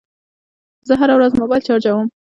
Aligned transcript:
زه 0.87 0.93
هره 0.99 1.13
ورځ 1.15 1.31
موبایل 1.39 1.61
چارجوم. 1.67 2.07